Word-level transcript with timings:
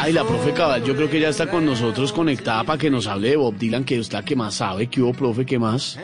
Ay, 0.00 0.12
la 0.12 0.24
profe 0.24 0.52
Cabal, 0.52 0.82
yo 0.84 0.94
creo 0.94 1.08
que 1.08 1.18
ya 1.20 1.28
está 1.28 1.46
con 1.46 1.64
nosotros 1.64 2.12
conectada 2.12 2.64
para 2.64 2.78
que 2.78 2.90
nos 2.90 3.06
hable 3.06 3.30
de 3.30 3.36
Bob 3.36 3.56
Dylan, 3.56 3.84
que 3.84 3.96
es 3.98 4.12
la 4.12 4.22
que 4.22 4.36
más 4.36 4.54
sabe. 4.54 4.86
¿Qué 4.88 5.00
hubo, 5.00 5.12
profe? 5.12 5.46
¿Qué 5.46 5.58
más? 5.58 5.98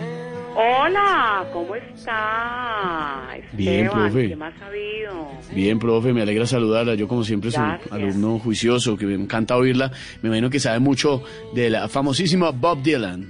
Hola, 0.55 1.45
¿cómo 1.53 1.75
está? 1.75 3.29
Bien, 3.53 3.89
profe. 3.91 4.29
¿Qué 4.29 4.37
más 4.37 4.55
ha 4.63 4.67
habido? 4.67 5.29
Bien, 5.53 5.79
profe, 5.79 6.13
me 6.13 6.23
alegra 6.23 6.47
saludarla. 6.47 6.95
Yo, 6.95 7.09
como 7.09 7.25
siempre, 7.25 7.51
soy 7.51 7.63
Gracias. 7.63 7.93
alumno 7.93 8.39
juicioso, 8.39 8.97
que 8.97 9.07
me 9.07 9.15
encanta 9.15 9.57
oírla. 9.57 9.91
Me 10.23 10.29
imagino 10.29 10.49
que 10.51 10.61
sabe 10.61 10.79
mucho 10.79 11.23
de 11.55 11.71
la 11.71 11.89
famosísima 11.89 12.51
Bob 12.51 12.83
Dylan. 12.83 13.27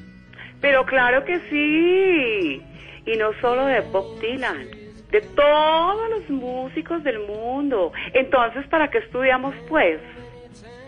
Pero 0.61 0.85
claro 0.87 1.25
que 1.25 1.39
sí. 1.51 2.63
Y 3.11 3.17
no 3.17 3.31
solo 3.41 3.67
de 3.67 3.81
Bob 3.81 4.21
Dylan, 4.21 4.67
de 5.11 5.21
todos 5.35 6.11
los 6.11 6.31
músicos 6.31 7.03
del 7.03 7.19
mundo. 7.27 7.93
Entonces, 8.15 8.67
¿para 8.69 8.89
qué 8.89 8.99
estudiamos, 8.99 9.55
pues? 9.69 9.99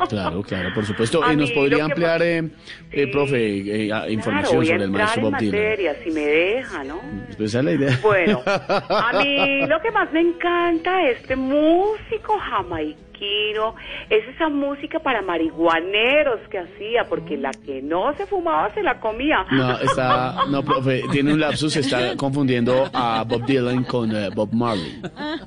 Claro, 0.09 0.43
claro, 0.43 0.71
por 0.75 0.85
supuesto. 0.85 1.23
A 1.23 1.33
Eh, 1.33 1.37
¿Nos 1.37 1.51
podría 1.53 1.77
que 1.77 1.83
ampliar, 1.83 2.23
eh, 2.23 2.51
eh, 2.91 3.07
profe, 3.09 3.37
eh, 3.37 3.87
información 4.11 4.63
Claro, 4.63 4.67
sobre 4.67 4.85
el 4.85 4.91
maestro 4.91 5.23
Bob 5.23 5.39
Dylan? 5.39 5.61
materia, 5.61 5.97
si 6.03 6.11
me 6.11 6.21
deja, 6.21 6.85
¿no? 6.85 7.01
Pues 7.37 7.41
esa 7.41 7.59
es 7.61 7.65
la 7.65 7.73
idea. 7.73 7.99
Bueno, 8.03 8.43
a 8.47 9.13
mí 9.23 9.67
lo 9.69 9.81
que 9.81 9.91
más 9.91 10.13
me 10.13 10.21
encanta 10.21 10.99
de 10.99 11.13
este 11.13 11.37
músico 11.37 12.39
jamaiquino 12.39 13.77
es 14.11 14.27
esa 14.35 14.49
música 14.49 14.99
para 14.99 15.23
marihuaneros 15.23 16.41
que 16.51 16.59
hacía, 16.59 17.05
porque 17.09 17.37
la 17.37 17.53
que 17.53 17.81
no 17.81 18.13
se 18.17 18.27
fumaba 18.27 18.73
se 18.75 18.83
la 18.83 18.99
comía. 18.99 19.47
No, 19.51 19.79
está, 19.79 20.47
no, 20.51 20.65
profe, 20.65 21.03
tiene 21.13 21.33
un 21.33 21.41
lapsus, 21.41 21.77
está 21.77 22.17
confundiendo 22.17 22.91
a 22.93 23.23
Bob 23.25 23.47
Dylan 23.47 23.85
con 23.85 24.11
Bob 24.35 24.53
Marley. 24.53 25.01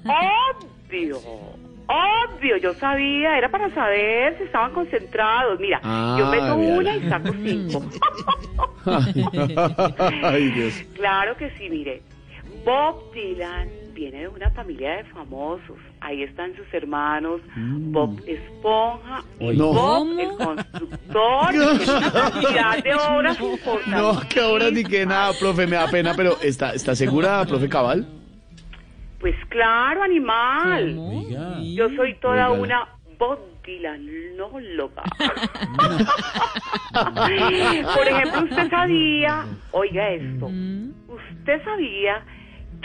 Obvio, 0.05 1.20
obvio, 1.88 2.57
yo 2.57 2.73
sabía, 2.75 3.38
era 3.38 3.49
para 3.49 3.70
saber 3.73 4.38
si 4.38 4.43
estaban 4.43 4.71
concentrados. 4.73 5.59
Mira, 5.59 5.80
Ah, 5.84 6.16
yo 6.20 6.27
meto 6.27 6.57
vea. 6.57 6.77
una 6.77 6.95
y 6.98 7.09
saco 7.09 7.34
cinco. 7.43 7.85
Ay, 10.23 10.49
Dios. 10.51 10.73
Claro 10.95 11.35
que 11.37 11.49
sí, 11.57 11.70
mire. 11.70 12.01
Bob 12.65 13.12
Dylan 13.13 13.70
viene 13.93 14.21
de 14.21 14.27
una 14.27 14.49
familia 14.51 14.98
de 14.98 15.04
famosos. 15.05 15.77
Ahí 16.01 16.23
están 16.23 16.55
sus 16.55 16.65
hermanos, 16.73 17.41
Bob 17.55 18.20
Esponja 18.27 19.23
y 19.40 19.55
No. 19.55 19.71
Bob 19.73 20.20
el 20.20 20.29
constructor. 20.29 21.54
una 21.54 22.12
cantidad 22.12 22.84
de 22.84 22.95
obras. 22.95 23.38
No, 23.88 24.20
que 24.27 24.40
ahora 24.40 24.71
ni 24.71 24.84
que 24.84 25.05
nada, 25.05 25.32
profe, 25.40 25.67
me 25.67 25.76
da 25.76 25.88
pena, 25.88 26.13
pero 26.15 26.38
¿está, 26.41 26.73
está 26.73 26.95
segura, 26.95 27.45
profe 27.45 27.70
Cabal? 27.70 28.07
Pues 29.20 29.35
claro, 29.49 30.04
animal. 30.04 30.96
Yo 31.74 31.90
soy 31.96 32.13
toda 32.16 32.49
Oiga. 32.52 32.62
una 32.62 32.88
Bob 33.18 33.40
Dylanóloga. 33.66 35.04
Por 37.96 38.07
ejemplo, 38.07 38.44
usted 38.44 38.70
sabía, 38.70 39.46
oiga 39.72 40.10
esto, 40.12 40.46
usted 40.48 41.63
sabía 41.63 42.24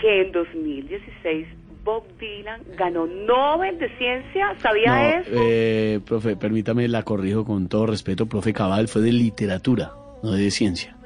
que 0.01 0.23
en 0.23 0.33
2016 0.33 1.47
Bob 1.85 2.05
Dylan 2.19 2.61
ganó 2.77 3.07
Nobel 3.07 3.79
de 3.79 3.89
Ciencia, 3.97 4.55
¿sabía 4.59 4.95
No, 4.95 5.19
eso? 5.21 5.31
eh, 5.33 6.01
profe, 6.07 6.37
permítame, 6.37 6.87
la 6.89 7.03
corrijo 7.03 7.45
con 7.45 7.69
todo 7.69 7.87
respeto, 7.87 8.27
profe 8.27 8.53
Cabal 8.53 8.89
fue 8.89 9.03
de 9.03 9.13
literatura, 9.13 9.93
no 10.23 10.33
de 10.33 10.51
ciencia. 10.51 10.97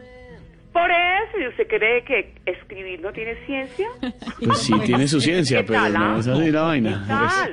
Por 1.45 1.53
eso, 1.53 1.61
¿y 1.61 1.63
usted 1.63 1.67
cree 1.69 2.05
que 2.05 2.35
escribir 2.47 3.01
no 3.01 3.13
tiene 3.13 3.35
ciencia? 3.47 3.89
Pues 4.45 4.59
sí, 4.59 4.75
tiene 4.85 5.07
su 5.09 5.21
ciencia, 5.21 5.59
¿Qué 5.61 5.65
pero 5.69 5.81
tal, 5.81 5.93
no 5.95 6.05
ah? 6.05 6.19
es 6.19 6.29
así 6.29 6.51
la 6.51 6.63
vaina. 6.63 7.49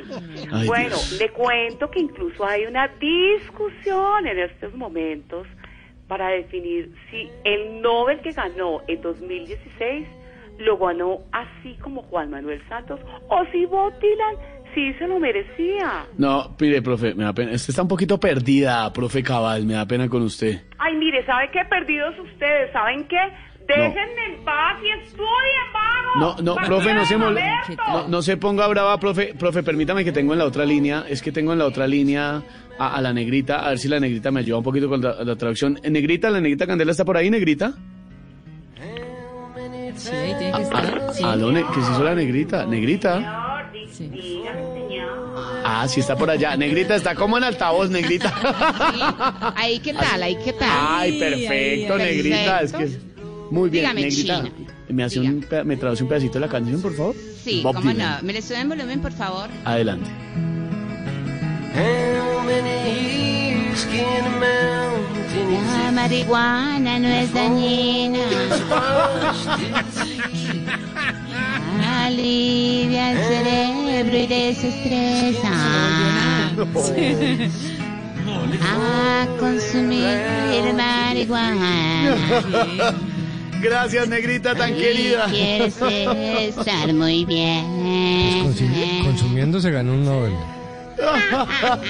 Bueno, 0.66 0.90
Dios. 0.90 1.18
le 1.20 1.30
cuento 1.30 1.90
que 1.90 2.00
incluso 2.00 2.46
hay 2.46 2.66
una 2.66 2.88
discusión 3.00 4.28
en 4.28 4.40
estos 4.40 4.74
momentos 4.74 5.48
para 6.08 6.30
definir 6.30 6.92
si 7.10 7.30
el 7.44 7.82
Nobel 7.82 8.20
que 8.22 8.32
ganó 8.32 8.82
en 8.88 9.02
2016 9.02 10.08
lo 10.60 10.78
ganó 10.78 11.20
así 11.32 11.76
como 11.82 12.04
Juan 12.04 12.30
Manuel 12.30 12.62
Santos 12.68 13.00
o 13.30 13.46
si 13.52 13.66
Bob 13.66 13.94
Dylan 14.00 14.36
sí 14.74 14.94
se 14.94 15.08
lo 15.08 15.20
merecía. 15.20 16.06
No, 16.18 16.56
mire, 16.60 16.82
profe, 16.82 17.14
me 17.14 17.24
da 17.24 17.34
pena. 17.34 17.52
Usted 17.54 17.70
está 17.70 17.82
un 17.82 17.88
poquito 17.88 18.20
perdida, 18.20 18.92
profe 18.94 19.24
Cabal, 19.24 19.66
me 19.66 19.74
da 19.74 19.86
pena 19.86 20.08
con 20.10 20.22
usted. 20.24 20.62
Ay, 20.78 20.96
mire, 20.96 21.26
¿sabe 21.26 21.50
qué? 21.52 21.62
Perdidos 21.70 22.18
ustedes, 22.20 22.72
¿saben 22.74 23.06
qué? 23.08 23.18
Déjenme 23.78 24.26
en 24.36 24.44
paz 24.46 24.78
y 24.84 24.90
estudien, 25.04 25.68
vamos. 25.74 26.38
No, 26.38 26.44
no, 26.44 26.56
¿Para 26.56 26.68
profe, 26.68 26.94
no 26.94 27.06
se, 27.06 27.18
mol- 27.18 27.40
no, 27.88 28.08
no 28.08 28.22
se 28.22 28.38
ponga 28.38 28.68
brava, 28.68 29.00
profe. 29.00 29.34
Profe, 29.38 29.64
permítame 29.64 30.04
que 30.04 30.12
tengo 30.12 30.34
en 30.34 30.40
la 30.40 30.46
otra 30.46 30.66
línea. 30.66 31.06
Es 31.08 31.22
que 31.22 31.32
tengo 31.32 31.54
en 31.54 31.60
la 31.60 31.66
otra 31.66 31.88
línea 31.88 32.42
a, 32.78 32.96
a 32.96 33.02
la 33.02 33.14
negrita. 33.14 33.66
A 33.66 33.70
ver 33.70 33.80
si 33.80 33.88
la 33.88 34.00
negrita 34.00 34.32
me 34.32 34.42
ayuda 34.42 34.58
un 34.58 34.64
poquito 34.64 34.90
con 34.90 35.02
la, 35.02 35.24
la 35.24 35.36
traducción. 35.36 35.80
Eh, 35.84 35.90
Negrita, 35.90 36.30
la 36.30 36.42
negrita 36.42 36.68
Candela 36.68 36.92
está 36.92 37.06
por 37.06 37.18
ahí, 37.18 37.30
negrita. 37.30 37.74
Sí, 39.96 40.10
ahí 40.10 40.36
tiene 40.40 40.54
que 40.58 40.62
estar. 40.64 41.14
Sí. 41.14 41.24
Aló, 41.24 41.52
ne- 41.52 41.66
¿qué 41.74 41.82
se 41.82 41.92
hizo 41.92 42.04
la 42.04 42.16
negrita? 42.16 42.66
Negrita. 42.66 43.68
Sí. 43.92 44.08
dígame, 44.08 44.62
señor. 44.74 45.36
Ah, 45.66 45.86
sí 45.88 46.00
está 46.00 46.16
por 46.16 46.30
allá. 46.30 46.56
Negrita 46.56 46.96
está 46.96 47.14
como 47.14 47.38
en 47.38 47.44
altavoz, 47.44 47.90
negrita. 47.90 48.34
Ahí 49.56 49.80
qué 49.80 49.94
tal, 49.94 50.24
ahí 50.24 50.38
qué 50.44 50.54
tal. 50.54 50.70
Ay, 50.72 51.20
perfecto, 51.20 51.94
ay, 51.96 52.00
negrita. 52.04 52.62
Es 52.62 52.74
que 52.74 52.86
muy 53.52 53.70
bien, 53.70 53.84
Dígame, 53.84 54.02
negrita. 54.02 54.44
China. 54.44 54.52
¿Me 54.90 55.04
hace 55.04 55.20
un, 55.20 55.46
me 55.66 55.78
traduce 55.78 56.04
un 56.04 56.10
pedacito 56.10 56.34
de 56.36 56.40
la 56.40 56.48
canción, 56.48 56.82
por 56.82 56.96
favor? 56.96 57.16
Sí, 57.44 57.62
Bob 57.62 57.76
cómo 57.76 57.92
Dylan. 57.92 58.18
no. 58.18 58.24
¿Me 58.26 58.34
le 58.34 58.42
suben 58.42 58.68
volumen, 58.70 59.02
por 59.02 59.12
favor? 59.12 59.50
Adelante. 59.66 60.10
La 65.84 65.92
marihuana 65.92 67.00
no 67.00 67.08
es 67.08 67.34
dañina. 67.34 68.20
Alivia 72.06 73.12
el 73.12 73.18
cerebro 73.18 74.18
y 74.18 74.28
desestresa. 74.28 75.52
A 78.64 79.28
consumir 79.40 80.74
marihuana. 80.76 82.16
Gracias, 83.62 84.08
negrita 84.08 84.56
tan 84.56 84.74
querida. 84.76 85.26
Quieres 85.30 85.76
estar 85.82 86.94
muy 86.94 87.26
bien. 87.26 87.66
Consumi- 88.44 89.04
Consumiendo 89.04 89.60
se 89.62 89.72
ganó 89.72 89.94
un 89.94 90.04
Nobel. 90.06 90.34